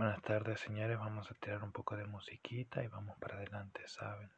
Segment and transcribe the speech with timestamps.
[0.00, 0.98] Buenas tardes, señores.
[0.98, 4.30] Vamos a tirar un poco de musiquita y vamos para adelante, ¿saben?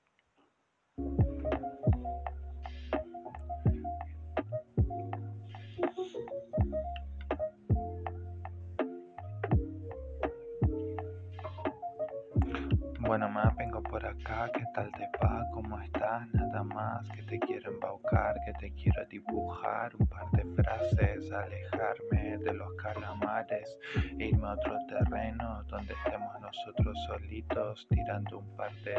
[13.12, 15.44] Bueno, más vengo por acá, ¿qué tal te va?
[15.52, 16.26] ¿Cómo estás?
[16.32, 22.38] Nada más que te quiero embaucar, que te quiero dibujar un par de frases, alejarme
[22.38, 23.76] de los calamares,
[24.18, 28.94] irme a otro terreno donde estemos nosotros solitos, tirando un par de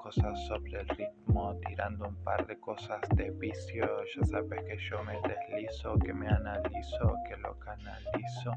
[0.00, 3.88] cosas sobre el ritmo, tirando un par de cosas de vicio.
[4.14, 8.52] Ya sabes que yo me deslizo, que me analizo, que lo canalizo,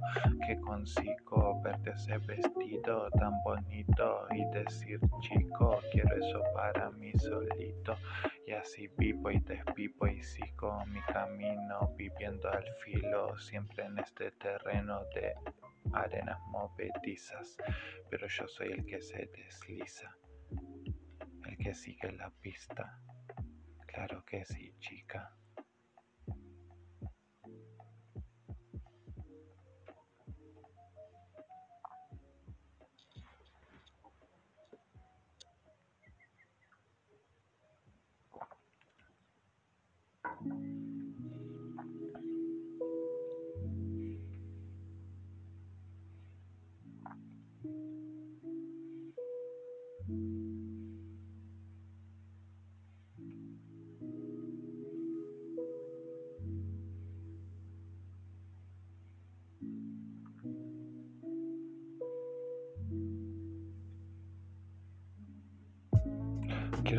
[0.46, 7.98] que consigo verte ese vestido tan bonito y decir chico, quiero eso para mí solito.
[8.46, 14.32] Y así vivo y despipo y sigo mi camino, viviendo al filo, siempre en este
[14.32, 15.34] terreno de
[15.94, 17.58] arenas movedizas.
[18.10, 20.16] Pero yo soy el que se desliza,
[21.46, 23.00] el que sigue la pista.
[23.88, 25.36] Claro que sí, chica.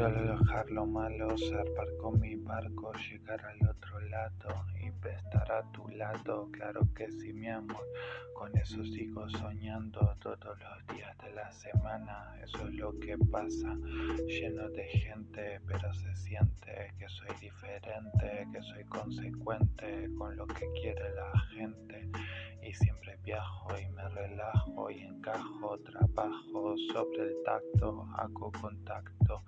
[0.03, 5.63] Quiero alejar lo malo, zarpar con mi barco, llegar al otro lado y estar a
[5.71, 6.49] tu lado.
[6.51, 7.87] Claro que sí, mi amor,
[8.35, 12.35] con eso sigo soñando todos los días de la semana.
[12.43, 13.77] Eso es lo que pasa,
[14.27, 20.69] lleno de gente, pero se siente que soy diferente, que soy consecuente con lo que
[20.81, 22.11] quiere la gente.
[22.61, 29.43] Y siempre viajo y me relajo y encajo, trabajo sobre el tacto, hago contacto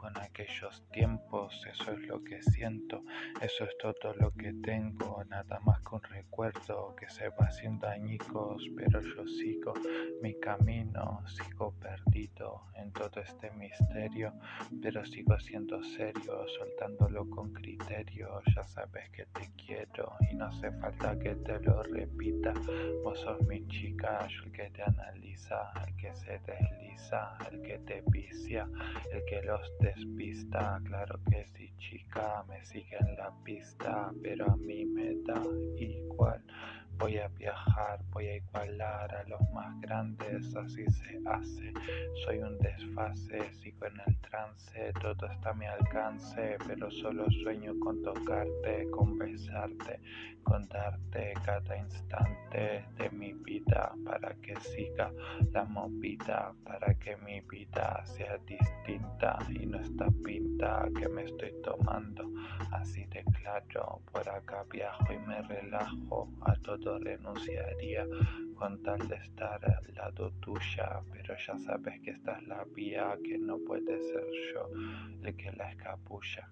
[0.00, 3.02] con aquellos tiempos, eso es lo que siento,
[3.40, 7.88] eso es todo lo que tengo, nada más que un recuerdo que se va haciendo
[7.88, 9.74] añicos, pero yo sigo
[10.22, 14.32] mi camino, sigo perdido en todo este misterio,
[14.82, 20.70] pero sigo siendo serio, soltándolo con criterio, ya sabes que te quiero y no hace
[20.72, 22.52] falta que te lo repita,
[23.02, 27.78] vos sos mi chica, yo el que te analiza, el que se desliza, el que
[27.78, 28.68] te vicia,
[29.12, 34.56] el que los despista, claro que sí chica, me sigue en la pista, pero a
[34.56, 35.42] mí me da
[35.76, 36.42] igual.
[36.98, 41.72] Voy a viajar, voy a igualar a los más grandes, así se hace.
[42.24, 47.72] Soy un desfase, sigo en el trance, todo está a mi alcance, pero solo sueño
[47.78, 50.00] con tocarte, con besarte,
[50.42, 55.12] con darte cada instante de mi vida para que siga
[55.52, 61.52] la movida, para que mi vida sea distinta y no esta pinta que me estoy
[61.62, 62.28] tomando.
[62.72, 68.06] Así de claro, por acá viajo y me relajo a todo renunciaría.
[68.54, 73.16] Con tal de estar al lado tuya, pero ya sabes que esta es la vía,
[73.22, 74.68] que no puede ser yo
[75.22, 76.50] el que la escapulla,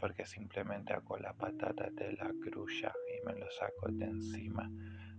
[0.00, 4.70] porque simplemente hago la patata de la grulla y me lo saco de encima,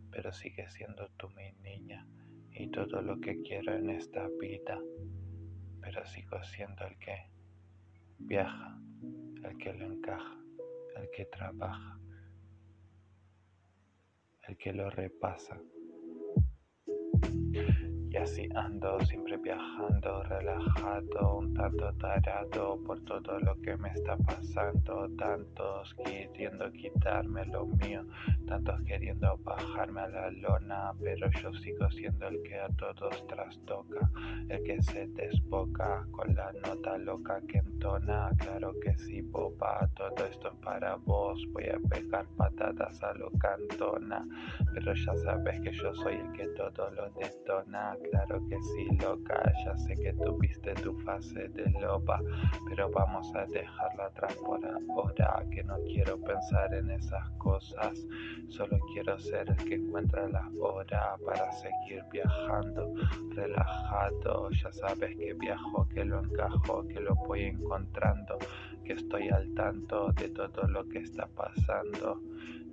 [0.09, 2.07] pero sigue siendo tú mi niña
[2.51, 4.79] y todo lo que quiero en esta vida,
[5.79, 7.29] pero sigo siendo el que
[8.17, 8.79] viaja,
[9.43, 10.37] el que lo encaja,
[10.95, 11.99] el que trabaja
[14.49, 15.61] el que lo repasa.
[18.11, 24.17] Y así ando, siempre viajando, relajado, un tanto tarado por todo lo que me está
[24.17, 25.07] pasando.
[25.15, 28.03] Tantos queriendo quitarme lo mío,
[28.47, 34.09] tantos queriendo bajarme a la lona, pero yo sigo siendo el que a todos trastoca,
[34.49, 38.31] el que se desboca con la nota loca que entona.
[38.39, 41.45] Claro que sí, boba, todo esto es para vos.
[41.51, 44.25] Voy a pegar patatas a lo cantona,
[44.73, 49.41] pero ya sabes que yo soy el que todo lo detona claro que sí, loca.
[49.65, 52.21] Ya sé que tuviste tu fase de loba,
[52.67, 55.43] pero vamos a dejarla atrás por ahora.
[55.51, 58.05] Que no quiero pensar en esas cosas.
[58.49, 62.93] Solo quiero ser el que encuentra la hora para seguir viajando,
[63.31, 64.49] relajado.
[64.51, 68.37] Ya sabes que viajo, que lo encajo, que lo voy encontrando,
[68.83, 72.21] que estoy al tanto de todo lo que está pasando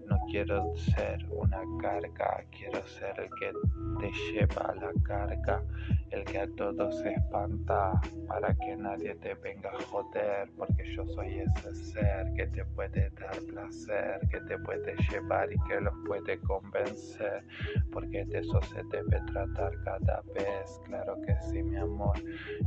[0.06, 3.52] No quiero ser una carga, quiero ser el que
[3.98, 5.62] te lleva a la carga,
[6.10, 11.04] el que a todos se espanta para que nadie te venga a joder, porque yo
[11.06, 15.94] soy ese ser que te puede dar placer, que te puede llevar y que los
[16.06, 17.44] puede convencer,
[17.90, 22.16] porque de eso se debe tratar cada vez, claro que sí, mi amor,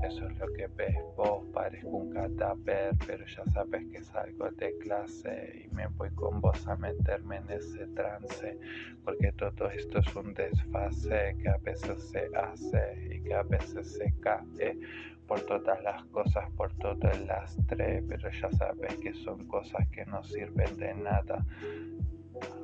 [0.03, 4.77] eso es lo que ves vos, parezco un cadáver, pero ya sabes que salgo de
[4.79, 8.57] clase y me voy con vos a meterme en ese trance,
[9.03, 13.93] porque todo esto es un desfase que a veces se hace y que a veces
[13.97, 14.77] se cae
[15.27, 20.03] por todas las cosas, por todo el lastre, pero ya sabes que son cosas que
[20.07, 21.45] no sirven de nada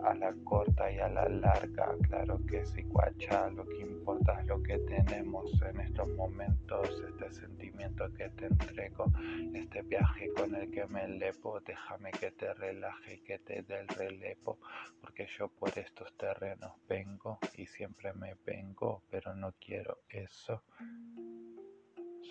[0.03, 4.47] a la corta y a la larga, claro que sí, guacha, lo que importa es
[4.47, 9.05] lo que tenemos en estos momentos, este sentimiento que te entrego,
[9.53, 13.87] este viaje con el que me elevo, déjame que te relaje que te dé el
[13.87, 14.59] relevo,
[15.01, 20.63] porque yo por estos terrenos vengo y siempre me vengo, pero no quiero eso.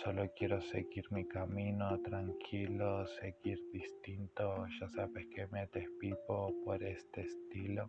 [0.02, 4.67] Solo quiero seguir mi camino tranquilo, seguir distinto.
[4.81, 7.88] Ya sabes que me despipo por este estilo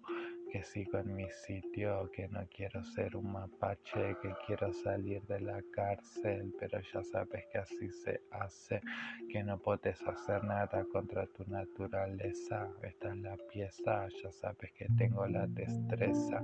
[0.52, 5.40] que sigo en mi sitio, que no quiero ser un mapache, que quiero salir de
[5.40, 8.82] la cárcel, pero ya sabes que así se hace,
[9.30, 12.68] que no puedes hacer nada contra tu naturaleza.
[12.84, 16.42] Esta es la pieza, ya sabes que tengo la destreza,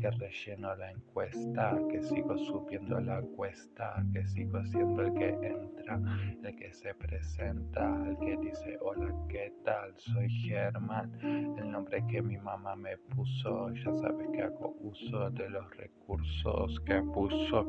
[0.00, 6.00] que relleno la encuesta, que sigo subiendo la cuesta, que sigo siendo el que entra,
[6.42, 9.94] el que se presenta, el que dice hola, ¿qué tal?
[9.98, 15.48] Soy Germán, el nombre que mi mamá me puso ya sabes que hago uso de
[15.50, 17.68] los recursos que puso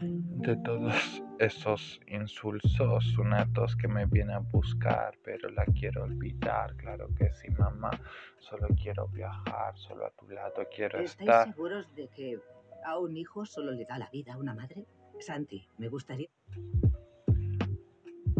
[0.00, 7.08] de todos esos insulsos sunatos que me vienen a buscar, pero la quiero olvidar, claro
[7.16, 7.90] que sí, mamá,
[8.38, 11.26] solo quiero viajar, solo a tu lado quiero estar.
[11.26, 12.40] ¿Estáis seguros de que
[12.84, 14.86] a un hijo solo le da la vida a una madre?
[15.20, 16.28] Santi, me gustaría...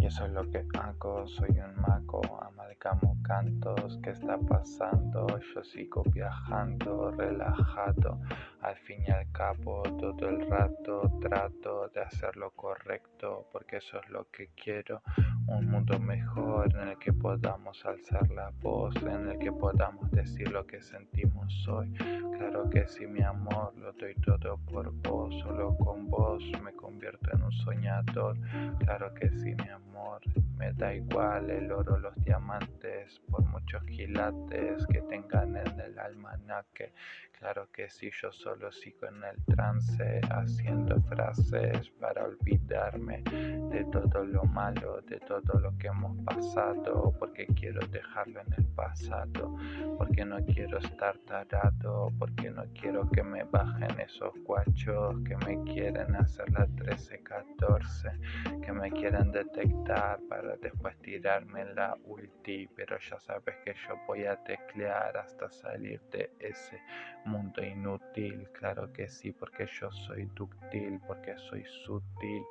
[0.03, 5.29] Y eso es lo que hago, soy un mago, amalgamo cantos, ¿qué está pasando?
[5.55, 8.19] Yo sigo viajando, relajado,
[8.63, 14.01] al fin y al cabo todo el rato trato de hacer lo correcto, porque eso
[14.01, 15.03] es lo que quiero,
[15.49, 20.51] un mundo mejor en el que podamos alzar la voz, en el que podamos decir
[20.51, 21.93] lo que sentimos hoy.
[22.39, 27.31] Claro que sí, mi amor, lo doy todo por vos, solo con vos me convierto
[27.33, 28.37] en un soñador.
[28.79, 30.21] Claro que sí, mi amor
[30.57, 36.93] me da igual el oro, los diamantes, por muchos quilates que tengan en el almanaque.
[37.39, 44.25] Claro que si yo solo sigo en el trance, haciendo frases para olvidarme de todo
[44.25, 49.57] lo malo, de todo lo que hemos pasado, porque quiero dejarlo en el pasado,
[49.97, 55.63] porque no quiero estar tarado, porque no quiero que me bajen esos guachos que me
[55.73, 63.19] quieren hacer la 13-14, que me quieren detectar para después tirarme la ulti, pero ya
[63.19, 66.79] sabes que yo voy a teclear hasta salir de ese
[67.25, 72.43] mundo inútil, claro que sí, porque yo soy dúctil, porque soy sutil,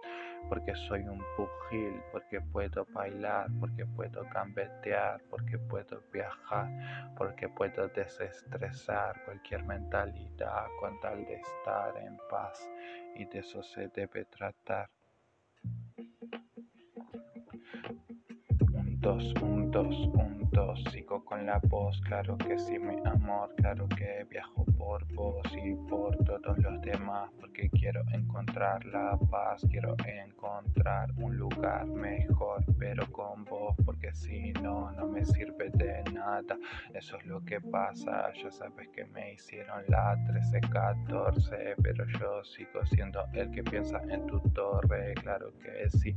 [0.49, 6.67] porque soy un pugil, porque puedo bailar, porque puedo gambetear, porque puedo viajar,
[7.17, 12.67] porque puedo desestresar cualquier mentalidad con tal de estar en paz
[13.15, 14.89] y de eso se debe tratar.
[18.73, 23.53] Un dos, un dos, un dos, sigo con la voz, claro que sí, mi amor,
[23.55, 29.65] claro que viajo por vos y por todos los demás, porque quiero encontrar la paz,
[29.69, 36.03] quiero encontrar un lugar mejor, pero con vos, porque si no, no me sirve de
[36.11, 36.57] nada.
[36.93, 42.85] Eso es lo que pasa, ya sabes que me hicieron la 13-14, pero yo sigo
[42.85, 46.13] siendo el que piensa en tu torre, claro que sí,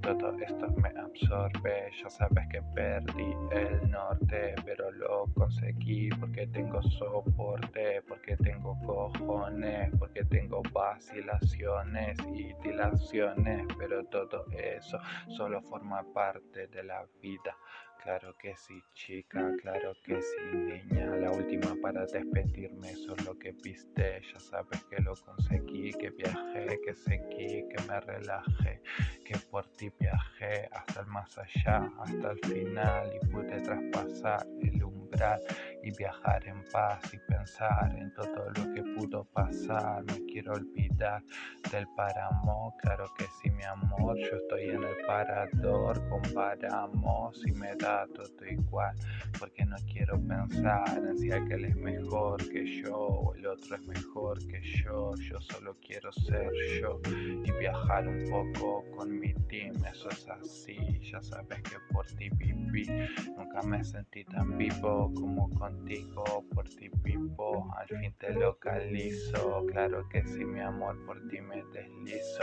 [0.00, 6.82] todo esto me absorbe, ya sabes que perdí el norte, pero lo conseguí porque tengo
[6.82, 14.98] soporte porque tengo cojones, porque tengo vacilaciones y dilaciones, pero todo eso
[15.36, 17.56] solo forma parte de la vida.
[18.04, 21.06] Claro que sí, chica, claro que sí, niña.
[21.16, 24.20] La última para despedirme, eso es lo que viste.
[24.30, 28.82] Ya sabes que lo conseguí, que viajé, que seguí, que me relajé,
[29.24, 34.84] que por ti viajé hasta el más allá, hasta el final y pude traspasar el
[34.84, 35.40] umbral
[35.84, 40.02] y viajar en paz y pensar en todo lo que pudo pasar.
[40.04, 41.22] Me quiero olvidar
[41.70, 44.16] del paramo, claro que sí, mi amor.
[44.18, 48.96] Yo estoy en el parador, comparamos y me da todo igual,
[49.38, 53.82] porque no quiero pensar en si aquel es mejor que yo o el otro es
[53.82, 55.12] mejor que yo.
[55.16, 56.50] Yo solo quiero ser
[56.80, 57.00] yo
[57.44, 59.74] y viajar un poco con mi team.
[59.84, 60.78] Eso es así,
[61.10, 62.86] ya sabes que por ti viví.
[63.36, 66.88] Nunca me sentí tan vivo como contigo, por ti
[67.76, 72.42] Al fin te localizo, claro que sí, mi amor, por ti me deslizo.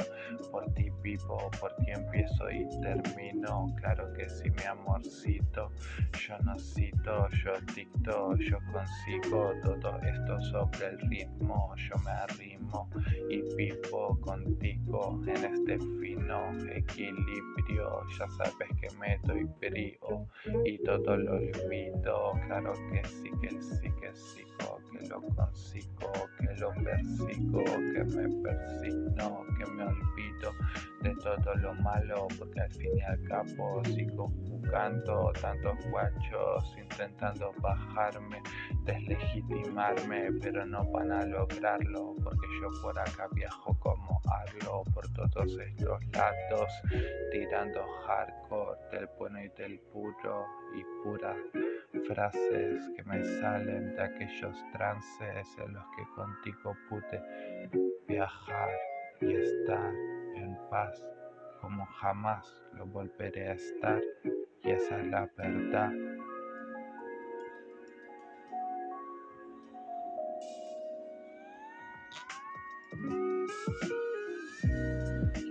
[0.52, 3.68] Por ti vivo, por ti empiezo y termino.
[3.78, 5.72] Claro que sí, mi amorcito.
[6.20, 11.74] Yo no cito, yo dicto, yo consigo todo esto sobre el ritmo.
[11.76, 12.90] Yo me arrimo
[13.30, 18.02] y vivo contigo en este fino equilibrio.
[18.18, 20.28] Ya sabes que me doy brío
[20.66, 22.32] y todo lo olvido.
[22.48, 24.42] Claro que sí, que sí, que sí
[24.92, 30.52] que lo consigo, que lo persigo, que me persigno, que me olvido
[31.02, 37.52] de todo lo malo, porque al fin y al cabo sigo buscando tantos guachos, intentando
[37.60, 38.42] bajarme,
[38.86, 45.58] deslegitimarme, pero no van a lograrlo, porque yo por acá viajo como Arlo, por todos
[45.58, 46.72] estos lados,
[47.32, 51.36] tirando hardcore del bueno y del puro y pura
[52.08, 54.56] frases que me salen de aquellos
[54.94, 57.70] en los que contigo pude
[58.08, 58.70] viajar
[59.22, 59.94] y estar
[60.36, 61.02] en paz
[61.62, 64.02] como jamás lo volveré a estar
[64.64, 65.92] y esa es la verdad.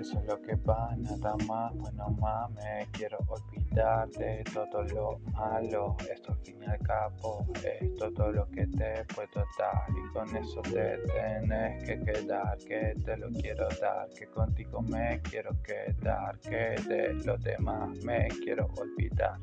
[0.00, 2.08] eso es lo que va, nada más, bueno
[2.54, 8.32] me quiero olvidar de todo lo malo, esto al fin y al cabo es todo
[8.32, 9.86] lo que te puedo dar.
[9.88, 15.20] Y con eso te tienes que quedar, que te lo quiero dar, que contigo me
[15.22, 19.38] quiero quedar, que de lo demás me quiero olvidar,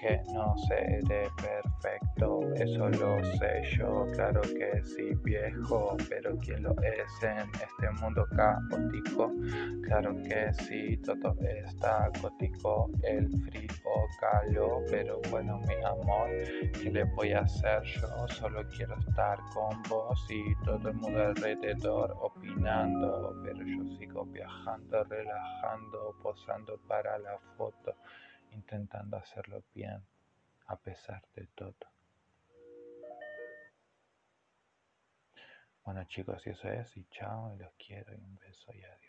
[0.00, 6.74] que no seré perfecto, eso lo sé yo, claro que sí viejo, pero quien lo
[6.82, 9.32] es en este mundo caótico,
[9.82, 13.28] Claro que sí, todo está gótico, el
[14.20, 16.28] calor, pero bueno, mi amor,
[16.72, 18.28] ¿qué le voy a hacer yo?
[18.28, 25.04] Solo quiero estar con vos y todo el mundo alrededor opinando, pero yo sigo viajando,
[25.04, 27.94] relajando, posando para la foto,
[28.52, 30.02] intentando hacerlo bien,
[30.66, 31.74] a pesar de todo.
[35.84, 39.07] Bueno chicos, eso es, y chao, los quiero, y un beso y adiós.